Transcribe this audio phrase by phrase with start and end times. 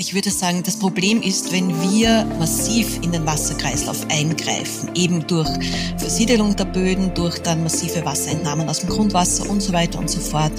[0.00, 5.46] Ich würde sagen, das Problem ist, wenn wir massiv in den Wasserkreislauf eingreifen, eben durch
[5.98, 10.18] Versiedelung der Böden, durch dann massive Wasserentnahmen aus dem Grundwasser und so weiter und so
[10.18, 10.52] fort,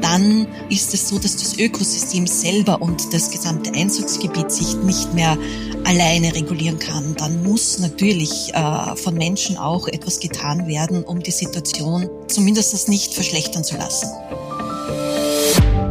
[0.00, 5.36] dann ist es so, dass das Ökosystem selber und das gesamte Einzugsgebiet sich nicht mehr
[5.82, 7.16] alleine regulieren kann.
[7.16, 13.14] Dann muss natürlich äh, von Menschen auch etwas getan werden, um die Situation zumindest nicht
[13.14, 14.06] verschlechtern zu lassen.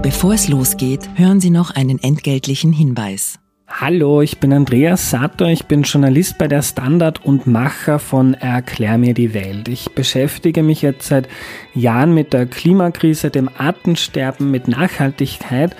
[0.05, 3.39] Bevor es losgeht, hören Sie noch einen entgeltlichen Hinweis.
[3.67, 8.99] Hallo, ich bin Andreas Satter, ich bin Journalist bei der Standard und Macher von Erklär
[8.99, 9.67] mir die Welt.
[9.67, 11.27] Ich beschäftige mich jetzt seit
[11.73, 15.75] Jahren mit der Klimakrise, dem Artensterben, mit Nachhaltigkeit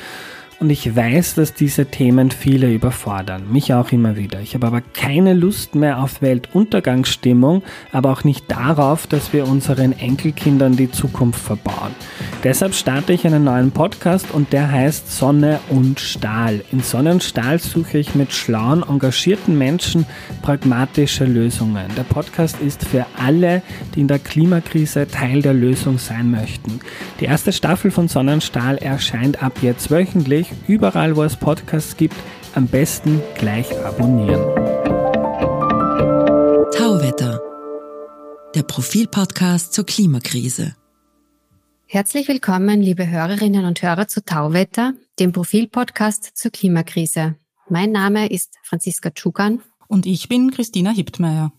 [0.60, 4.40] und ich weiß, dass diese Themen viele überfordern, mich auch immer wieder.
[4.42, 9.92] Ich habe aber keine Lust mehr auf Weltuntergangsstimmung, aber auch nicht darauf, dass wir unseren
[9.92, 11.94] Enkelkindern die Zukunft verbauen.
[12.44, 16.64] Deshalb starte ich einen neuen Podcast und der heißt Sonne und Stahl.
[16.72, 20.06] In Sonne und Stahl suche ich mit schlauen, engagierten Menschen
[20.42, 21.88] pragmatische Lösungen.
[21.98, 23.62] Der Podcast ist für alle,
[23.96, 26.80] die in der Klimakrise Teil der Lösung sein möchten.
[27.20, 31.36] Die erste Staffel von Sonne und Stahl erscheint ab jetzt wöchentlich euch überall, wo es
[31.36, 32.16] Podcasts gibt,
[32.54, 34.42] am besten gleich abonnieren.
[36.76, 37.42] Tauwetter,
[38.54, 40.76] der Profilpodcast zur Klimakrise.
[41.88, 47.36] Herzlich willkommen, liebe Hörerinnen und Hörer zu Tauwetter, dem Profilpodcast zur Klimakrise.
[47.70, 49.62] Mein Name ist Franziska Tschugan.
[49.88, 51.52] Und ich bin Christina Hiptmeier.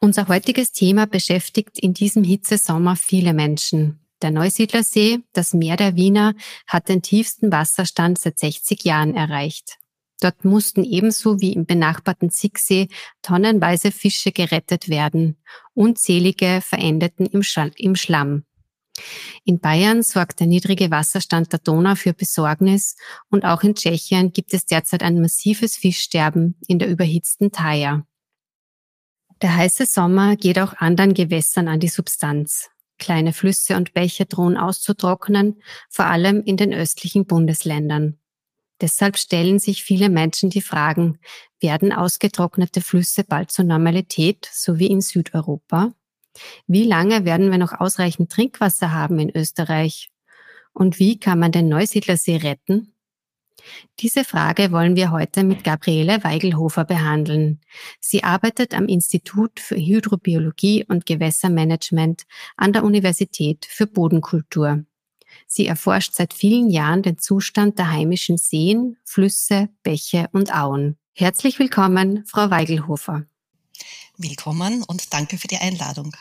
[0.00, 4.00] Unser heutiges Thema beschäftigt in diesem Hitzesommer viele Menschen.
[4.22, 6.34] Der Neusiedlersee, das Meer der Wiener,
[6.66, 9.78] hat den tiefsten Wasserstand seit 60 Jahren erreicht.
[10.20, 12.88] Dort mussten ebenso wie im benachbarten Zicksee
[13.22, 15.36] tonnenweise Fische gerettet werden.
[15.74, 18.44] Unzählige verendeten im, Schall, im Schlamm.
[19.44, 22.96] In Bayern sorgt der niedrige Wasserstand der Donau für Besorgnis
[23.30, 28.04] und auch in Tschechien gibt es derzeit ein massives Fischsterben in der überhitzten Thaya.
[29.40, 32.70] Der heiße Sommer geht auch anderen Gewässern an die Substanz.
[32.98, 38.18] Kleine Flüsse und Bäche drohen auszutrocknen, vor allem in den östlichen Bundesländern.
[38.80, 41.18] Deshalb stellen sich viele Menschen die Fragen,
[41.60, 45.94] werden ausgetrocknete Flüsse bald zur Normalität, so wie in Südeuropa?
[46.66, 50.10] Wie lange werden wir noch ausreichend Trinkwasser haben in Österreich?
[50.72, 52.94] Und wie kann man den Neusiedlersee retten?
[54.00, 57.60] Diese Frage wollen wir heute mit Gabriele Weigelhofer behandeln.
[58.00, 62.22] Sie arbeitet am Institut für Hydrobiologie und Gewässermanagement
[62.56, 64.84] an der Universität für Bodenkultur.
[65.46, 70.96] Sie erforscht seit vielen Jahren den Zustand der heimischen Seen, Flüsse, Bäche und Auen.
[71.14, 73.24] Herzlich willkommen, Frau Weigelhofer.
[74.16, 76.12] Willkommen und danke für die Einladung.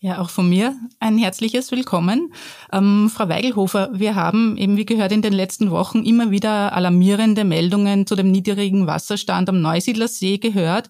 [0.00, 2.32] Ja, auch von mir ein herzliches Willkommen.
[2.72, 7.42] Ähm, Frau Weigelhofer, wir haben eben wie gehört in den letzten Wochen immer wieder alarmierende
[7.42, 10.88] Meldungen zu dem niedrigen Wasserstand am Neusiedlersee gehört.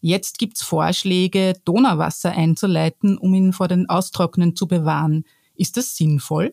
[0.00, 5.24] Jetzt gibt's Vorschläge, Donauwasser einzuleiten, um ihn vor den Austrocknen zu bewahren.
[5.54, 6.52] Ist das sinnvoll?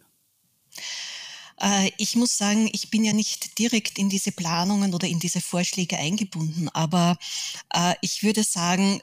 [1.60, 5.42] Äh, ich muss sagen, ich bin ja nicht direkt in diese Planungen oder in diese
[5.42, 7.18] Vorschläge eingebunden, aber
[7.74, 9.02] äh, ich würde sagen,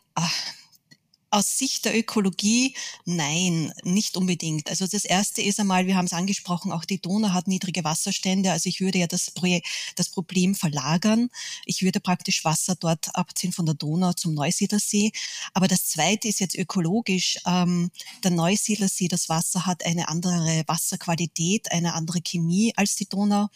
[1.33, 2.77] aus Sicht der Ökologie,
[3.07, 4.69] nein, nicht unbedingt.
[4.69, 8.53] Also das erste ist einmal, wir haben es angesprochen, auch die Donau hat niedrige Wasserstände.
[8.53, 9.67] Also ich würde ja das, Projekt,
[9.97, 11.31] das Problem verlagern.
[11.65, 15.11] Ich würde praktisch Wasser dort abziehen von der Donau zum Neusiedlersee.
[15.55, 17.39] Aber das zweite ist jetzt ökologisch.
[17.47, 17.91] Ähm,
[18.23, 23.49] der Neusiedlersee, das Wasser hat eine andere Wasserqualität, eine andere Chemie als die Donau.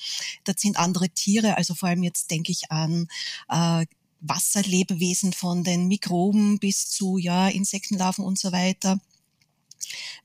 [0.44, 3.06] Da sind andere Tiere, also vor allem jetzt denke ich an
[3.50, 3.84] äh,
[4.28, 9.00] Wasserlebewesen von den Mikroben bis zu ja, Insektenlarven und so weiter.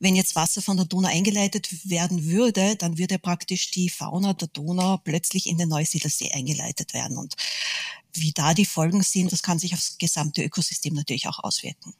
[0.00, 4.48] Wenn jetzt Wasser von der Donau eingeleitet werden würde, dann würde praktisch die Fauna der
[4.48, 7.16] Donau plötzlich in den Neusiedlersee eingeleitet werden.
[7.16, 7.36] Und
[8.14, 11.94] wie da die Folgen sind, das kann sich aufs gesamte Ökosystem natürlich auch auswirken.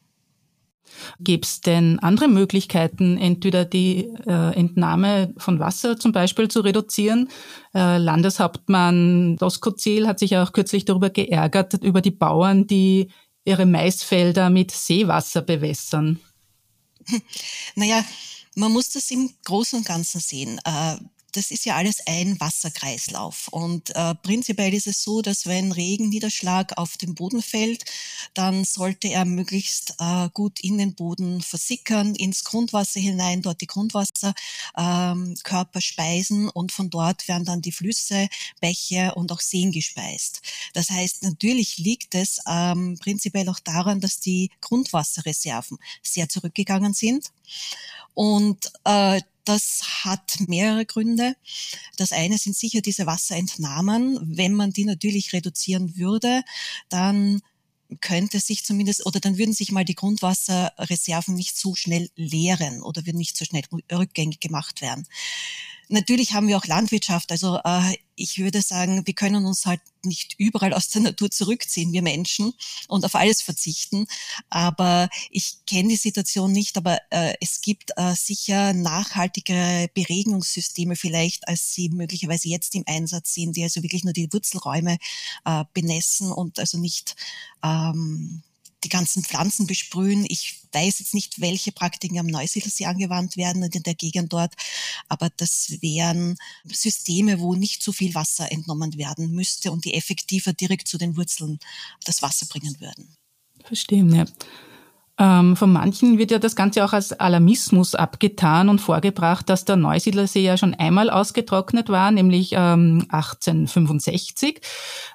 [1.20, 7.28] Gäbe es denn andere Möglichkeiten, entweder die äh, Entnahme von Wasser zum Beispiel zu reduzieren?
[7.74, 13.10] Äh, Landeshauptmann Doskozil hat sich auch kürzlich darüber geärgert, über die Bauern, die
[13.44, 16.20] ihre Maisfelder mit Seewasser bewässern.
[17.74, 18.04] Naja,
[18.54, 20.60] man muss das im Großen und Ganzen sehen.
[21.32, 23.48] Äh, das ist ja alles ein Wasserkreislauf.
[23.48, 27.84] Und äh, prinzipiell ist es so, dass wenn Regenniederschlag auf den Boden fällt,
[28.34, 33.66] dann sollte er möglichst äh, gut in den Boden versickern, ins Grundwasser hinein, dort die
[33.66, 34.34] Grundwasserkörper
[34.76, 38.28] ähm, speisen und von dort werden dann die Flüsse,
[38.60, 40.42] Bäche und auch Seen gespeist.
[40.74, 47.32] Das heißt, natürlich liegt es ähm, prinzipiell auch daran, dass die Grundwasserreserven sehr zurückgegangen sind.
[48.14, 51.34] Und äh, das hat mehrere Gründe.
[51.96, 54.36] Das eine sind sicher diese Wasserentnahmen.
[54.36, 56.42] Wenn man die natürlich reduzieren würde,
[56.88, 57.40] dann
[58.00, 63.04] könnte sich zumindest, oder dann würden sich mal die Grundwasserreserven nicht so schnell leeren oder
[63.06, 63.62] würden nicht so schnell
[63.92, 65.06] rückgängig gemacht werden.
[65.92, 67.30] Natürlich haben wir auch Landwirtschaft.
[67.32, 71.92] Also äh, ich würde sagen, wir können uns halt nicht überall aus der Natur zurückziehen,
[71.92, 72.54] wir Menschen,
[72.88, 74.06] und auf alles verzichten.
[74.48, 81.46] Aber ich kenne die Situation nicht, aber äh, es gibt äh, sicher nachhaltigere Beregnungssysteme vielleicht,
[81.46, 84.96] als sie möglicherweise jetzt im Einsatz sind, die also wirklich nur die Wurzelräume
[85.44, 87.16] äh, benässen und also nicht
[87.62, 88.42] ähm,
[88.84, 90.24] die ganzen Pflanzen besprühen.
[90.28, 94.54] Ich weiß jetzt nicht, welche Praktiken am Neusiedlersee angewandt werden in der Gegend dort,
[95.08, 100.52] aber das wären Systeme, wo nicht so viel Wasser entnommen werden müsste und die effektiver
[100.52, 101.58] direkt zu den Wurzeln
[102.04, 103.16] das Wasser bringen würden.
[103.64, 104.24] Verstehen, ja.
[105.22, 109.76] Ähm, von manchen wird ja das Ganze auch als Alarmismus abgetan und vorgebracht, dass der
[109.76, 114.60] Neusiedlersee ja schon einmal ausgetrocknet war, nämlich ähm, 1865.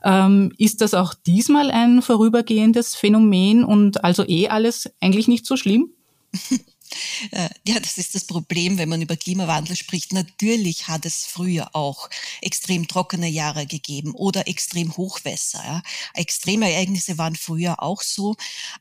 [0.05, 5.57] Ähm, ist das auch diesmal ein vorübergehendes Phänomen und also eh alles eigentlich nicht so
[5.57, 5.89] schlimm?
[7.31, 10.13] Äh, ja, das ist das Problem, wenn man über Klimawandel spricht.
[10.13, 12.09] Natürlich hat es früher auch
[12.41, 15.61] extrem trockene Jahre gegeben oder extrem Hochwässer.
[15.65, 15.81] Ja.
[16.13, 18.37] Extreme Ereignisse waren früher auch so.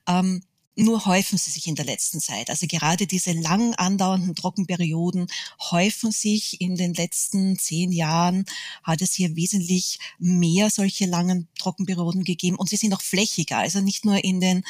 [0.07, 0.41] Ähm,
[0.77, 2.51] nur häufen sie sich in der letzten Zeit.
[2.51, 5.27] Also gerade diese lang andauernden Trockenperioden
[5.71, 8.45] häufen sich in den letzten zehn Jahren,
[8.83, 13.59] hat es hier wesentlich mehr solche langen Trockenperioden gegeben und sie sind auch flächiger.
[13.59, 14.65] Also nicht nur in den,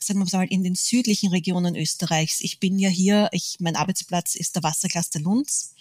[0.00, 2.40] sagen wir mal, in den südlichen Regionen Österreichs.
[2.40, 5.74] Ich bin ja hier, ich, mein Arbeitsplatz ist der Wassercluster Lunds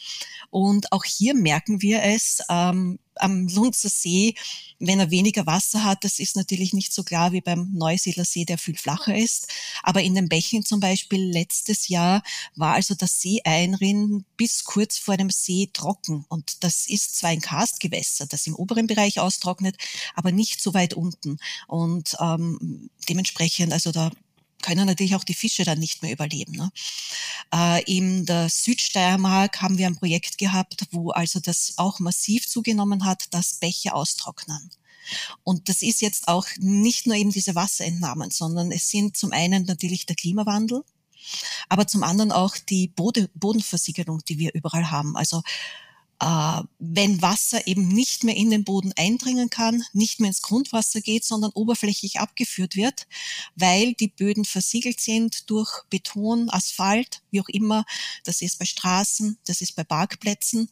[0.52, 4.36] und auch hier merken wir es, ähm, am Lunzer See,
[4.80, 8.46] wenn er weniger Wasser hat, das ist natürlich nicht so klar wie beim Neusiedler See,
[8.46, 9.48] der viel flacher ist.
[9.84, 12.24] Aber in den Bächen zum Beispiel letztes Jahr
[12.56, 16.26] war also das Seeeinrinnen bis kurz vor dem See trocken.
[16.30, 19.78] Und das ist zwar ein Karstgewässer, das im oberen Bereich austrocknet,
[20.16, 21.38] aber nicht so weit unten.
[21.68, 24.12] Und ähm, dementsprechend, also da
[24.62, 26.54] können natürlich auch die Fische dann nicht mehr überleben.
[26.54, 26.72] Ne?
[27.54, 33.06] Äh, in der Südsteiermark haben wir ein Projekt gehabt, wo also das auch massiv zugenommen
[33.06, 34.72] hat, dass Bäche austrocknen.
[35.44, 39.66] Und das ist jetzt auch nicht nur eben diese Wasserentnahmen, sondern es sind zum einen
[39.66, 40.84] natürlich der Klimawandel,
[41.70, 45.18] aber zum anderen auch die Bodenversiegelung, die wir überall haben.
[45.18, 45.42] Also
[46.24, 51.26] wenn Wasser eben nicht mehr in den Boden eindringen kann, nicht mehr ins Grundwasser geht,
[51.26, 53.08] sondern oberflächlich abgeführt wird,
[53.56, 57.86] weil die Böden versiegelt sind durch Beton, Asphalt, wie auch immer.
[58.24, 60.70] Das ist bei Straßen, das ist bei Parkplätzen.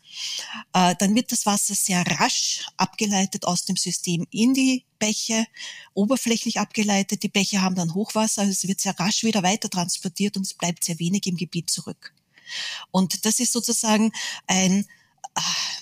[0.73, 5.47] Äh, dann wird das Wasser sehr rasch abgeleitet aus dem System in die Bäche,
[5.95, 7.23] oberflächlich abgeleitet.
[7.23, 10.53] Die Bäche haben dann Hochwasser, also es wird sehr rasch wieder weiter transportiert und es
[10.53, 12.13] bleibt sehr wenig im Gebiet zurück.
[12.91, 14.11] Und das ist sozusagen
[14.45, 14.85] ein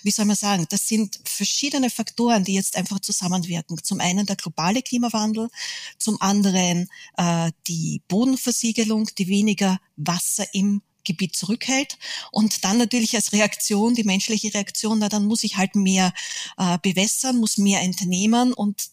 [0.04, 3.82] wie soll man sagen, das sind verschiedene Faktoren, die jetzt einfach zusammenwirken.
[3.84, 5.50] Zum einen der globale Klimawandel,
[5.98, 11.98] zum anderen äh, die Bodenversiegelung, die weniger Wasser im Gebiet zurückhält
[12.32, 16.14] und dann natürlich als Reaktion, die menschliche Reaktion, na dann muss ich halt mehr
[16.58, 18.90] äh, bewässern, muss mehr entnehmen und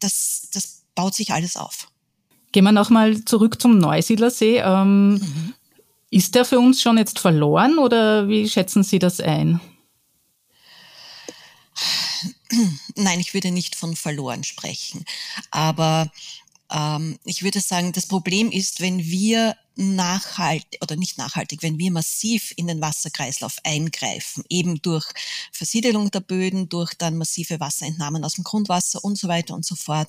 [0.00, 1.88] das, das baut sich alles auf.
[2.52, 4.58] Gehen wir nochmal zurück zum Neusiedlersee.
[4.58, 5.54] Ähm, mhm.
[6.10, 9.60] Ist der für uns schon jetzt verloren oder wie schätzen Sie das ein?
[12.96, 15.04] Nein, ich würde nicht von verloren sprechen.
[15.50, 16.10] Aber
[16.72, 21.90] ähm, ich würde sagen, das Problem ist, wenn wir nachhaltig oder nicht nachhaltig, wenn wir
[21.90, 25.06] massiv in den Wasserkreislauf eingreifen, eben durch
[25.50, 29.74] Versiedelung der Böden, durch dann massive Wasserentnahmen aus dem Grundwasser und so weiter und so
[29.74, 30.08] fort,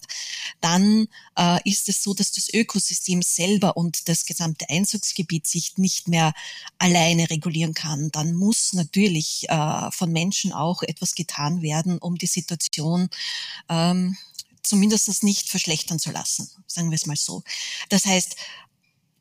[0.60, 6.08] dann äh, ist es so, dass das Ökosystem selber und das gesamte Einzugsgebiet sich nicht
[6.08, 6.34] mehr
[6.78, 8.12] alleine regulieren kann.
[8.12, 13.10] Dann muss natürlich äh, von Menschen auch etwas getan werden, um die Situation
[13.70, 14.18] ähm,
[14.64, 17.44] zumindest nicht verschlechtern zu lassen, sagen wir es mal so.
[17.90, 18.36] Das heißt,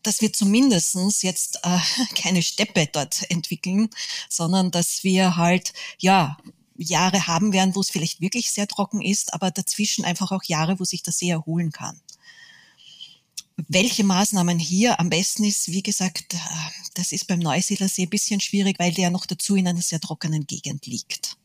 [0.03, 1.79] dass wir zumindestens jetzt äh,
[2.15, 3.89] keine Steppe dort entwickeln,
[4.29, 6.37] sondern dass wir halt, ja,
[6.77, 10.81] Jahre haben werden, wo es vielleicht wirklich sehr trocken ist, aber dazwischen einfach auch Jahre,
[10.81, 12.01] wo sich das See erholen kann.
[13.69, 16.39] Welche Maßnahmen hier am besten ist, wie gesagt, äh,
[16.95, 20.47] das ist beim Neusiedlersee ein bisschen schwierig, weil der noch dazu in einer sehr trockenen
[20.47, 21.37] Gegend liegt.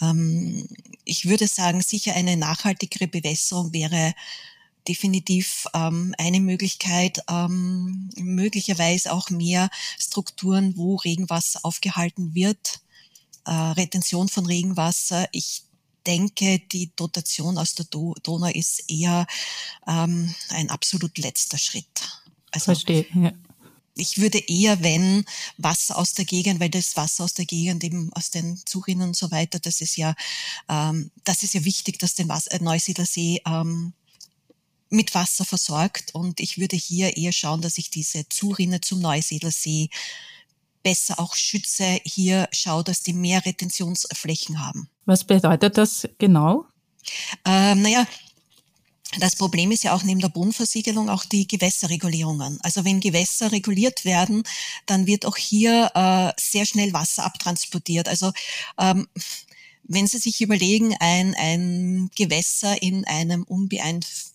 [0.00, 0.66] Ähm,
[1.04, 4.14] ich würde sagen, sicher eine nachhaltigere Bewässerung wäre
[4.88, 12.80] definitiv ähm, eine Möglichkeit, ähm, möglicherweise auch mehr Strukturen, wo Regenwasser aufgehalten wird,
[13.46, 15.26] äh, Retention von Regenwasser.
[15.32, 15.64] Ich
[16.06, 19.26] denke, die Dotation aus der Donau ist eher
[19.86, 22.20] ähm, ein absolut letzter Schritt.
[22.50, 23.06] Also, Verstehe.
[23.14, 23.32] Ja.
[23.96, 25.24] Ich würde eher, wenn
[25.56, 29.16] Wasser aus der Gegend, weil das Wasser aus der Gegend eben aus den Zurinnen und
[29.16, 30.14] so weiter, das ist ja,
[30.68, 33.92] ähm, das ist ja wichtig, dass den Wasser, äh, Neusiedlersee ähm,
[34.90, 36.14] mit Wasser versorgt.
[36.14, 39.90] Und ich würde hier eher schauen, dass ich diese Zurinne zum Neusiedlersee
[40.82, 42.00] besser auch schütze.
[42.04, 44.88] Hier schaue, dass die mehr Retentionsflächen haben.
[45.04, 46.66] Was bedeutet das genau?
[47.44, 48.06] Ähm, naja,
[49.20, 52.58] das Problem ist ja auch neben der Bodenversiegelung auch die Gewässerregulierungen.
[52.62, 54.42] Also wenn Gewässer reguliert werden,
[54.86, 58.08] dann wird auch hier äh, sehr schnell Wasser abtransportiert.
[58.08, 58.32] Also
[58.78, 59.06] ähm,
[59.84, 64.33] wenn Sie sich überlegen, ein, ein Gewässer in einem unbeeinflussten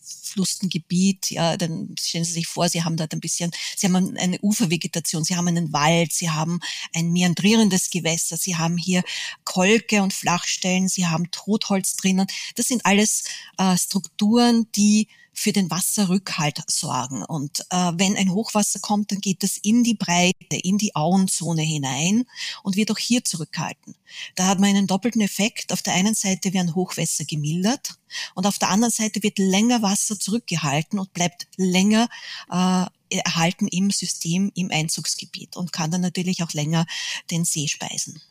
[0.70, 4.40] Gebiet, ja, dann stellen Sie sich vor, Sie haben dort ein bisschen, Sie haben eine
[4.42, 6.60] Ufervegetation, Sie haben einen Wald, Sie haben
[6.94, 9.04] ein meandrierendes Gewässer, Sie haben hier
[9.44, 12.28] Kolke und Flachstellen, Sie haben Totholz drinnen.
[12.56, 13.24] Das sind alles
[13.58, 15.08] äh, Strukturen, die
[15.40, 17.24] für den Wasserrückhalt sorgen.
[17.24, 21.62] Und äh, wenn ein Hochwasser kommt, dann geht das in die Breite, in die Auenzone
[21.62, 22.26] hinein
[22.62, 23.96] und wird auch hier zurückhalten.
[24.36, 25.72] Da hat man einen doppelten Effekt.
[25.72, 27.96] Auf der einen Seite werden Hochwässer gemildert
[28.36, 32.10] und auf der anderen Seite wird länger Wasser zurückgehalten und bleibt länger
[32.52, 36.86] äh, erhalten im System, im Einzugsgebiet und kann dann natürlich auch länger
[37.32, 38.22] den See speisen.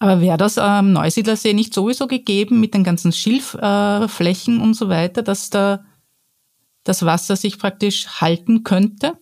[0.00, 4.74] Aber wäre das am ähm, Neusiedlersee nicht sowieso gegeben mit den ganzen Schilfflächen äh, und
[4.74, 5.84] so weiter, dass da
[6.84, 9.18] das Wasser sich praktisch halten könnte?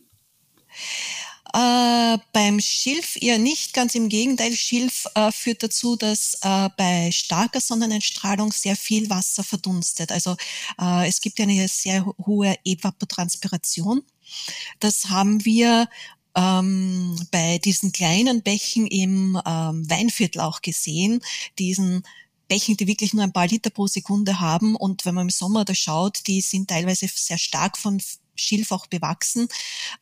[1.55, 4.53] Äh, beim Schilf eher nicht, ganz im Gegenteil.
[4.55, 10.13] Schilf äh, führt dazu, dass äh, bei starker Sonneneinstrahlung sehr viel Wasser verdunstet.
[10.13, 10.37] Also
[10.81, 14.03] äh, es gibt eine sehr hohe Evapotranspiration.
[14.81, 15.89] Das haben wir
[16.35, 21.21] ähm, bei diesen kleinen Bächen im ähm, Weinviertel auch gesehen,
[21.59, 22.03] diesen
[22.53, 24.77] Bächen, die wirklich nur ein paar Liter pro Sekunde haben.
[24.77, 27.99] Und wenn man im Sommer da schaut, die sind teilweise sehr stark von
[28.35, 29.49] Schilf auch bewachsen,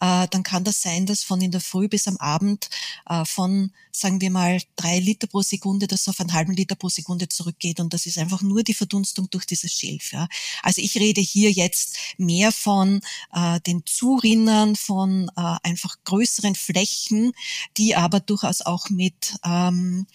[0.00, 2.68] äh, dann kann das sein, dass von in der Früh bis am Abend
[3.08, 6.88] äh, von, sagen wir mal, drei Liter pro Sekunde das auf einen halben Liter pro
[6.88, 7.78] Sekunde zurückgeht.
[7.78, 10.10] Und das ist einfach nur die Verdunstung durch dieses Schilf.
[10.10, 10.26] Ja.
[10.64, 13.00] Also ich rede hier jetzt mehr von
[13.32, 17.30] äh, den Zurinnern, von äh, einfach größeren Flächen,
[17.76, 20.08] die aber durchaus auch mit, ähm,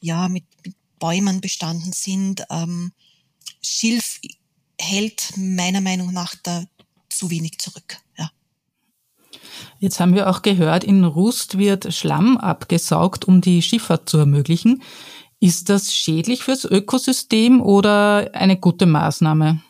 [0.00, 2.44] ja, mit, mit Bäumen bestanden sind.
[2.48, 2.92] Ähm,
[3.60, 4.20] Schilf
[4.80, 6.62] hält meiner Meinung nach da
[7.08, 7.98] zu wenig zurück.
[8.16, 8.30] Ja.
[9.80, 14.80] Jetzt haben wir auch gehört, in Rust wird Schlamm abgesaugt, um die Schifffahrt zu ermöglichen.
[15.40, 19.60] Ist das schädlich fürs Ökosystem oder eine gute Maßnahme?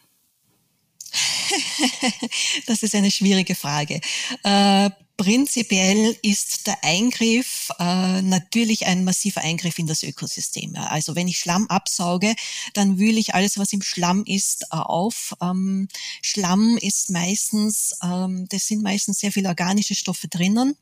[2.67, 4.03] das ist eine schwierige Frage.
[4.43, 4.91] Äh,
[5.23, 10.75] Prinzipiell ist der Eingriff äh, natürlich ein massiver Eingriff in das Ökosystem.
[10.75, 12.35] Also wenn ich Schlamm absauge,
[12.75, 15.33] dann wühle ich alles, was im Schlamm ist, äh, auf.
[15.41, 15.87] Ähm,
[16.23, 20.77] Schlamm ist meistens, ähm, das sind meistens sehr viele organische Stoffe drinnen.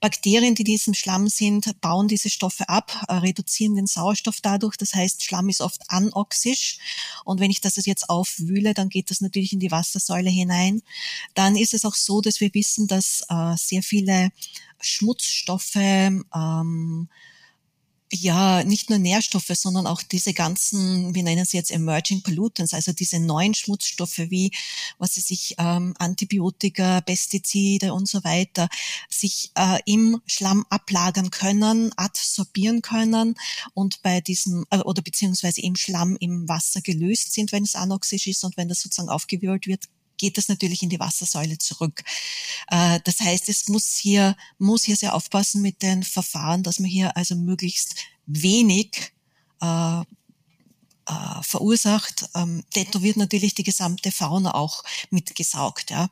[0.00, 4.78] Bakterien, die in diesem Schlamm sind, bauen diese Stoffe ab, äh, reduzieren den Sauerstoff dadurch.
[4.78, 6.78] Das heißt, Schlamm ist oft anoxisch.
[7.26, 10.80] Und wenn ich das jetzt aufwühle, dann geht das natürlich in die Wassersäule hinein.
[11.34, 14.30] Dann ist es auch so, dass wir wissen, dass äh, sehr viele
[14.80, 17.08] Schmutzstoffe, ähm,
[18.12, 22.92] ja, nicht nur Nährstoffe, sondern auch diese ganzen, wir nennen sie jetzt Emerging Pollutants, also
[22.92, 24.52] diese neuen Schmutzstoffe wie,
[24.98, 28.68] was sie sich, ähm, Antibiotika, Pestizide und so weiter,
[29.08, 33.34] sich äh, im Schlamm ablagern können, adsorbieren können
[33.72, 38.28] und bei diesem, äh, oder beziehungsweise im Schlamm im Wasser gelöst sind, wenn es anoxisch
[38.28, 42.02] ist und wenn das sozusagen aufgewirbelt wird, geht das natürlich in die Wassersäule zurück.
[42.68, 46.90] Äh, das heißt, es muss hier, muss hier sehr aufpassen mit den Verfahren, dass man
[46.90, 49.12] hier also möglichst wenig
[49.60, 50.00] äh,
[51.06, 55.90] äh, verursacht, ähm, detto wird natürlich die gesamte Fauna auch mitgesaugt.
[55.90, 56.08] Ja.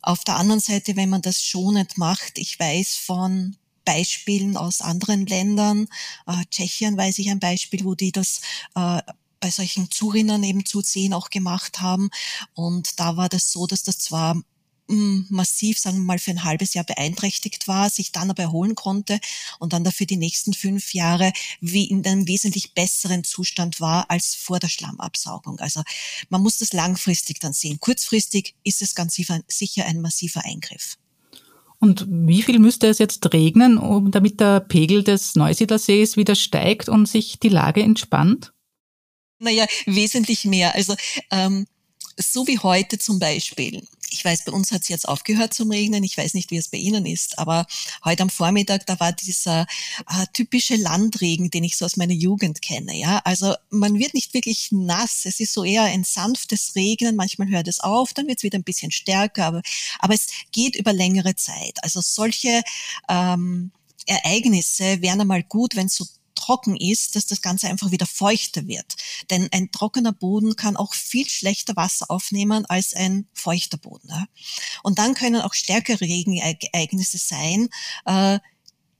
[0.00, 5.26] Auf der anderen Seite, wenn man das schonend macht, ich weiß von Beispielen aus anderen
[5.26, 5.88] Ländern,
[6.26, 8.40] äh, Tschechien weiß ich ein Beispiel, wo die das
[8.76, 9.00] äh,
[9.42, 12.08] bei solchen Zurinnern eben zu sehen auch gemacht haben.
[12.54, 14.36] Und da war das so, dass das zwar
[14.86, 18.76] mm, massiv, sagen wir mal, für ein halbes Jahr beeinträchtigt war, sich dann aber erholen
[18.76, 19.18] konnte
[19.58, 24.36] und dann dafür die nächsten fünf Jahre wie in einem wesentlich besseren Zustand war als
[24.36, 25.58] vor der Schlammabsaugung.
[25.58, 25.82] Also
[26.30, 27.80] man muss das langfristig dann sehen.
[27.80, 30.98] Kurzfristig ist es ganz sicher ein massiver Eingriff.
[31.80, 36.88] Und wie viel müsste es jetzt regnen, um, damit der Pegel des Neusiedlersees wieder steigt
[36.88, 38.52] und sich die Lage entspannt?
[39.42, 40.74] Naja, wesentlich mehr.
[40.74, 40.94] Also
[41.30, 41.66] ähm,
[42.16, 43.82] so wie heute zum Beispiel
[44.12, 46.04] ich weiß, bei uns hat es jetzt aufgehört zum Regnen.
[46.04, 47.66] Ich weiß nicht, wie es bei Ihnen ist, aber
[48.04, 49.62] heute am Vormittag, da war dieser
[50.08, 52.94] äh, typische Landregen, den ich so aus meiner Jugend kenne.
[52.94, 55.22] Ja, also man wird nicht wirklich nass.
[55.24, 57.16] Es ist so eher ein sanftes Regnen.
[57.16, 59.62] Manchmal hört es auf, dann wird es wieder ein bisschen stärker, aber,
[59.98, 61.82] aber es geht über längere Zeit.
[61.82, 62.62] Also solche
[63.08, 63.72] ähm,
[64.06, 66.04] Ereignisse wären einmal gut, wenn so
[66.42, 68.96] trocken ist, dass das Ganze einfach wieder feuchter wird.
[69.30, 74.08] Denn ein trockener Boden kann auch viel schlechter Wasser aufnehmen als ein feuchter Boden.
[74.08, 74.26] Ja.
[74.82, 77.68] Und dann können auch stärkere Regenereignisse sein,
[78.06, 78.40] äh,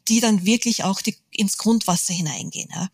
[0.08, 2.68] die dann wirklich auch die, ins Grundwasser hineingehen.
[2.72, 2.88] Ja.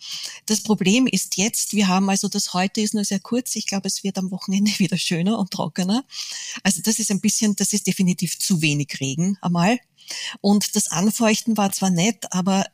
[0.47, 3.88] Das Problem ist jetzt, wir haben also das heute ist nur sehr kurz, ich glaube,
[3.88, 6.05] es wird am Wochenende wieder schöner und trockener.
[6.62, 9.78] Also das ist ein bisschen, das ist definitiv zu wenig Regen einmal.
[10.40, 12.64] Und das Anfeuchten war zwar nett, aber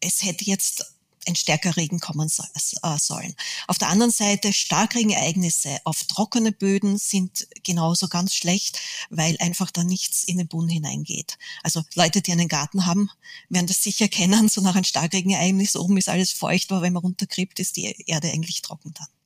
[0.00, 0.94] es hätte jetzt
[1.26, 3.34] ein stärker Regen kommen äh, sollen.
[3.66, 9.84] Auf der anderen Seite Starkregenereignisse auf trockene Böden sind genauso ganz schlecht, weil einfach da
[9.84, 11.38] nichts in den Boden hineingeht.
[11.62, 13.10] Also Leute, die einen Garten haben,
[13.48, 17.02] werden das sicher kennen, so nach einem Starkregenereignis, oben ist alles feucht, aber wenn man
[17.02, 19.19] runterkriegt, ist die Erde eigentlich trocken dann.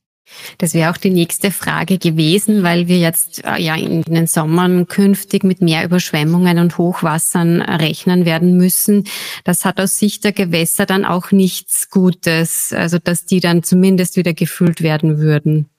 [0.57, 4.87] Das wäre auch die nächste Frage gewesen, weil wir jetzt äh, ja in den Sommern
[4.87, 9.05] künftig mit mehr Überschwemmungen und Hochwassern rechnen werden müssen.
[9.43, 14.17] Das hat aus Sicht der Gewässer dann auch nichts Gutes, also dass die dann zumindest
[14.17, 15.69] wieder gefüllt werden würden,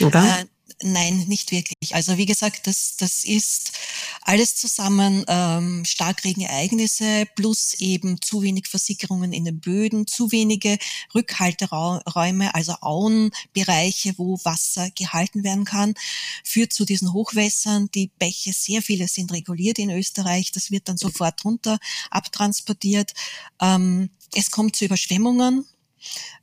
[0.00, 0.22] oder?
[0.22, 0.44] Äh,
[0.84, 1.94] Nein, nicht wirklich.
[1.94, 3.72] Also wie gesagt, das, das ist
[4.20, 10.78] alles zusammen ähm, Starkregenereignisse plus eben zu wenig Versickerungen in den Böden, zu wenige
[11.14, 15.94] Rückhalteräume, also Auenbereiche, wo Wasser gehalten werden kann,
[16.42, 17.88] führt zu diesen Hochwässern.
[17.94, 21.78] Die Bäche, sehr viele sind reguliert in Österreich, das wird dann sofort runter
[22.10, 23.12] abtransportiert.
[23.60, 25.64] Ähm, es kommt zu Überschwemmungen,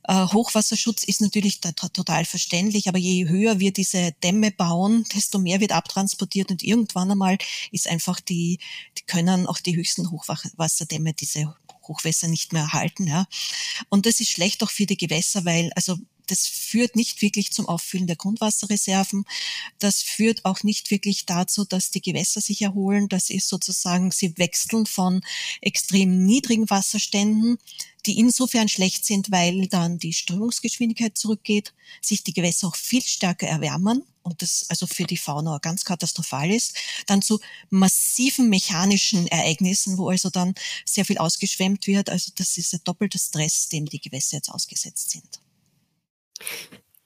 [0.04, 5.60] äh, Hochwasserschutz ist natürlich total verständlich, aber je höher wir diese Dämme bauen, desto mehr
[5.60, 7.38] wird abtransportiert und irgendwann einmal
[7.72, 8.58] ist einfach die,
[8.98, 11.54] die können auch die höchsten Hochwasserdämme diese
[11.86, 13.06] Hochwässer nicht mehr erhalten.
[13.06, 13.26] Ja.
[13.88, 15.98] Und das ist schlecht auch für die Gewässer, weil also
[16.30, 19.24] das führt nicht wirklich zum Auffüllen der Grundwasserreserven.
[19.78, 23.08] Das führt auch nicht wirklich dazu, dass die Gewässer sich erholen.
[23.08, 25.22] Das ist sozusagen, sie wechseln von
[25.60, 27.58] extrem niedrigen Wasserständen,
[28.06, 33.48] die insofern schlecht sind, weil dann die Strömungsgeschwindigkeit zurückgeht, sich die Gewässer auch viel stärker
[33.48, 36.76] erwärmen und das also für die Fauna ganz katastrophal ist,
[37.06, 40.54] dann zu massiven mechanischen Ereignissen, wo also dann
[40.84, 42.08] sehr viel ausgeschwemmt wird.
[42.10, 45.40] Also das ist ein doppelter Stress, dem die Gewässer jetzt ausgesetzt sind.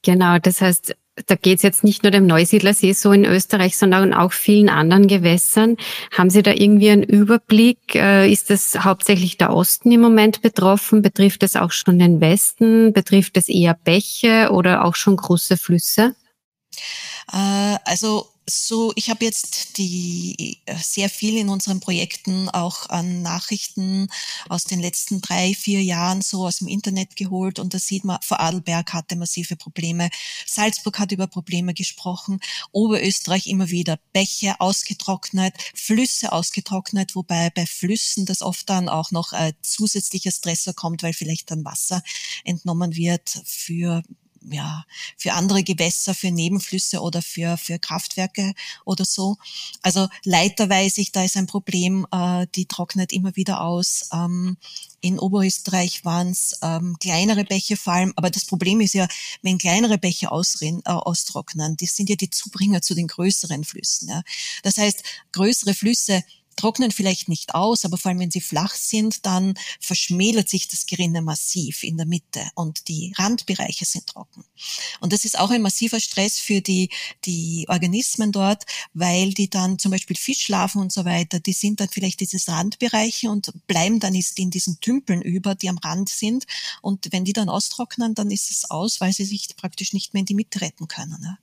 [0.02, 0.94] Genau, das heißt,
[1.26, 5.06] da geht es jetzt nicht nur dem Neusiedlersee so in Österreich, sondern auch vielen anderen
[5.06, 5.76] Gewässern.
[6.12, 7.94] Haben Sie da irgendwie einen Überblick?
[7.94, 11.02] Äh, ist das hauptsächlich der Osten im Moment betroffen?
[11.02, 12.92] Betrifft es auch schon den Westen?
[12.92, 16.16] Betrifft es eher Bäche oder auch schon große Flüsse?
[17.32, 23.22] Äh, also so, ich habe jetzt die äh, sehr viel in unseren Projekten auch an
[23.22, 24.08] Nachrichten
[24.48, 28.18] aus den letzten drei, vier Jahren so aus dem Internet geholt und da sieht man,
[28.22, 30.10] Vorarlberg hatte massive Probleme,
[30.46, 32.40] Salzburg hat über Probleme gesprochen,
[32.72, 39.32] Oberösterreich immer wieder Bäche ausgetrocknet, Flüsse ausgetrocknet, wobei bei Flüssen das oft dann auch noch
[39.32, 42.02] äh, zusätzlicher Stressor kommt, weil vielleicht dann Wasser
[42.44, 44.02] entnommen wird für
[44.50, 44.84] ja,
[45.16, 48.54] für andere Gewässer, für Nebenflüsse oder für, für Kraftwerke
[48.84, 49.36] oder so.
[49.82, 54.08] Also Leiter weiß ich, da ist ein Problem, äh, die trocknet immer wieder aus.
[54.12, 54.56] Ähm,
[55.00, 59.06] in Oberösterreich waren es ähm, kleinere Bäche vor allem, aber das Problem ist ja,
[59.42, 64.08] wenn kleinere Bäche ausrin, äh, austrocknen, die sind ja die Zubringer zu den größeren Flüssen.
[64.08, 64.22] Ja.
[64.62, 65.02] Das heißt,
[65.32, 66.22] größere Flüsse
[66.56, 70.86] trocknen vielleicht nicht aus, aber vor allem wenn sie flach sind, dann verschmälert sich das
[70.86, 74.44] Gerinne massiv in der Mitte und die Randbereiche sind trocken.
[75.00, 76.90] Und das ist auch ein massiver Stress für die,
[77.24, 81.88] die Organismen dort, weil die dann zum Beispiel Fischlarven und so weiter, die sind dann
[81.88, 86.44] vielleicht dieses Randbereiche und bleiben dann in diesen Tümpeln über, die am Rand sind.
[86.82, 90.20] Und wenn die dann austrocknen, dann ist es aus, weil sie sich praktisch nicht mehr
[90.20, 91.38] in die Mitte retten können.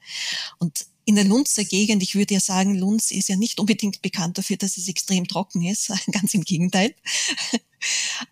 [0.58, 4.38] Und in der Lunzer Gegend, ich würde ja sagen, Lunz ist ja nicht unbedingt bekannt
[4.38, 6.95] dafür, dass es extrem trocken ist, ganz im Gegenteil.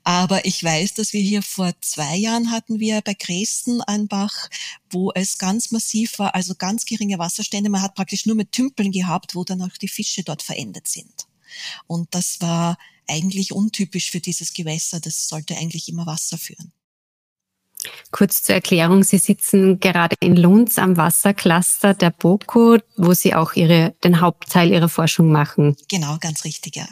[0.06, 4.50] Aber ich weiß, dass wir hier vor zwei Jahren hatten wir bei Dresden einen Bach,
[4.90, 7.70] wo es ganz massiv war, also ganz geringe Wasserstände.
[7.70, 11.28] Man hat praktisch nur mit Tümpeln gehabt, wo dann auch die Fische dort verendet sind.
[11.86, 15.02] Und das war eigentlich untypisch für dieses Gewässer.
[15.02, 16.72] Das sollte eigentlich immer Wasser führen.
[18.12, 23.54] Kurz zur Erklärung, Sie sitzen gerade in Lunds am Wassercluster der BOKU, wo Sie auch
[23.54, 25.78] ihre, den Hauptteil Ihrer Forschung machen.
[25.90, 26.88] Genau, ganz richtig, ja.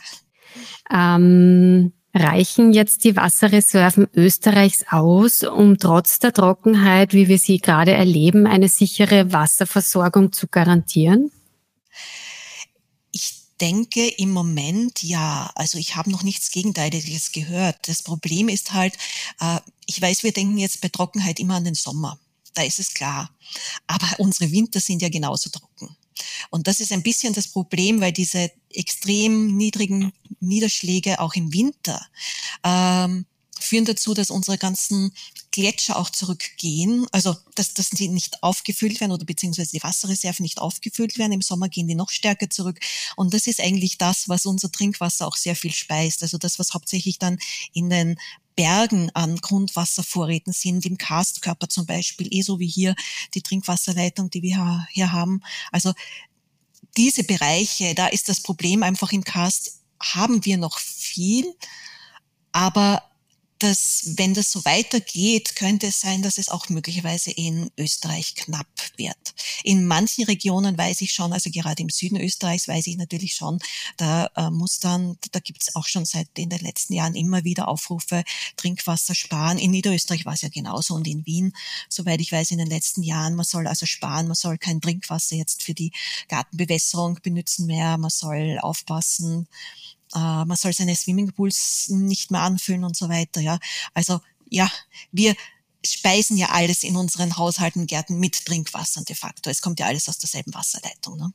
[0.89, 7.91] Ähm, reichen jetzt die Wasserreserven Österreichs aus, um trotz der Trockenheit, wie wir sie gerade
[7.91, 11.31] erleben, eine sichere Wasserversorgung zu garantieren?
[13.11, 15.51] Ich denke im Moment ja.
[15.55, 17.75] Also ich habe noch nichts Gegenteiliges gehört.
[17.87, 18.93] Das Problem ist halt,
[19.39, 22.19] äh, ich weiß, wir denken jetzt bei Trockenheit immer an den Sommer.
[22.53, 23.31] Da ist es klar.
[23.87, 25.95] Aber unsere Winter sind ja genauso trocken.
[26.49, 32.05] Und das ist ein bisschen das Problem, weil diese extrem niedrigen Niederschläge auch im Winter
[32.63, 33.25] ähm,
[33.63, 35.13] führen dazu, dass unsere ganzen
[35.51, 40.59] Gletscher auch zurückgehen, also dass, dass die nicht aufgefüllt werden oder beziehungsweise die Wasserreserven nicht
[40.59, 41.31] aufgefüllt werden.
[41.31, 42.79] Im Sommer gehen die noch stärker zurück.
[43.15, 46.21] Und das ist eigentlich das, was unser Trinkwasser auch sehr viel speist.
[46.21, 47.39] Also das, was hauptsächlich dann
[47.73, 48.17] in den
[48.55, 52.95] Bergen an Grundwasservorräten sind, im Karstkörper zum Beispiel, eh so wie hier
[53.35, 55.41] die Trinkwasserleitung, die wir hier haben.
[55.71, 55.93] Also
[56.97, 61.55] diese Bereiche, da ist das Problem einfach im Karst, haben wir noch viel,
[62.51, 63.03] aber
[63.59, 68.67] dass wenn das so weitergeht, könnte es sein, dass es auch möglicherweise in Österreich knapp
[68.97, 69.17] wird.
[69.63, 73.59] In manchen Regionen weiß ich schon, also gerade im Süden Österreichs weiß ich natürlich schon,
[73.97, 77.43] da äh, muss dann, da gibt es auch schon seit in den letzten Jahren immer
[77.43, 78.23] wieder Aufrufe,
[78.55, 79.57] Trinkwasser sparen.
[79.57, 81.53] In Niederösterreich war es ja genauso und in Wien,
[81.89, 85.35] soweit ich weiß, in den letzten Jahren, man soll also sparen, man soll kein Trinkwasser
[85.35, 85.91] jetzt für die
[86.27, 89.47] Gartenbewässerung benutzen mehr, man soll aufpassen,
[90.15, 93.41] äh, man soll seine Swimmingpools nicht mehr anfüllen und so weiter.
[93.41, 93.59] Ja,
[93.93, 94.69] also ja,
[95.11, 95.35] wir
[95.85, 99.49] speisen ja alles in unseren Haushalten, Gärten mit Trinkwasser de facto.
[99.49, 101.17] Es kommt ja alles aus derselben Wasserleitung.
[101.17, 101.31] Ne?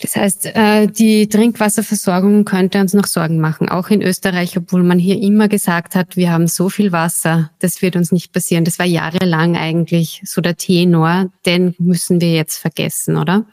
[0.00, 4.98] Das heißt, äh, die Trinkwasserversorgung könnte uns noch Sorgen machen, auch in Österreich, obwohl man
[4.98, 8.64] hier immer gesagt hat, wir haben so viel Wasser, das wird uns nicht passieren.
[8.64, 13.44] Das war jahrelang eigentlich so der Tenor, den müssen wir jetzt vergessen, oder?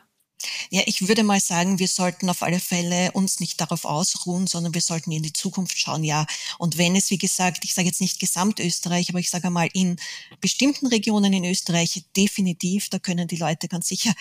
[0.70, 4.74] Ja, ich würde mal sagen, wir sollten auf alle Fälle uns nicht darauf ausruhen, sondern
[4.74, 6.26] wir sollten in die Zukunft schauen, ja.
[6.58, 9.98] Und wenn es, wie gesagt, ich sage jetzt nicht Gesamtösterreich, aber ich sage mal in
[10.42, 14.14] bestimmten Regionen in Österreich definitiv, da können die Leute ganz sicher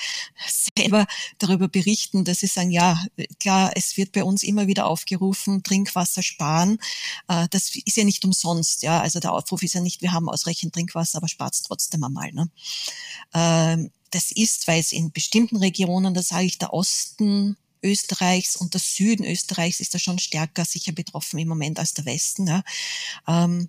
[0.76, 1.06] selber
[1.38, 3.02] darüber berichten, dass sie sagen, ja,
[3.40, 6.78] klar, es wird bei uns immer wieder aufgerufen, Trinkwasser sparen.
[7.28, 9.00] Äh, das ist ja nicht umsonst, ja.
[9.00, 12.32] Also der Aufruf ist ja nicht, wir haben ausreichend Trinkwasser, aber spart es trotzdem einmal.
[12.32, 12.50] Ne?
[14.14, 18.81] Das ist, weil es in bestimmten Regionen, da sage ich der Osten Österreichs und der
[18.81, 22.46] Süden Österreichs ist da schon stärker sicher betroffen im Moment als der Westen.
[22.46, 22.62] Ja.
[23.27, 23.68] Ähm,